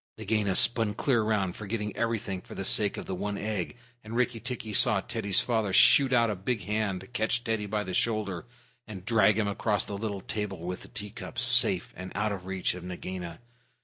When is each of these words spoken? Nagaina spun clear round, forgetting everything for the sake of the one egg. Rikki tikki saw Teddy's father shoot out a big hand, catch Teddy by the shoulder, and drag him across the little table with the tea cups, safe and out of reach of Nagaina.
Nagaina 0.17 0.55
spun 0.55 0.95
clear 0.95 1.21
round, 1.21 1.55
forgetting 1.55 1.95
everything 1.95 2.41
for 2.41 2.55
the 2.55 2.65
sake 2.65 2.97
of 2.97 3.05
the 3.05 3.13
one 3.13 3.37
egg. 3.37 3.77
Rikki 4.03 4.39
tikki 4.39 4.73
saw 4.73 4.99
Teddy's 4.99 5.41
father 5.41 5.71
shoot 5.71 6.11
out 6.11 6.31
a 6.31 6.35
big 6.35 6.63
hand, 6.63 7.13
catch 7.13 7.43
Teddy 7.43 7.67
by 7.67 7.83
the 7.83 7.93
shoulder, 7.93 8.47
and 8.87 9.05
drag 9.05 9.37
him 9.37 9.47
across 9.47 9.83
the 9.83 9.93
little 9.95 10.21
table 10.21 10.57
with 10.65 10.81
the 10.81 10.87
tea 10.87 11.11
cups, 11.11 11.43
safe 11.43 11.93
and 11.95 12.11
out 12.15 12.31
of 12.31 12.47
reach 12.47 12.73
of 12.73 12.83
Nagaina. 12.83 13.41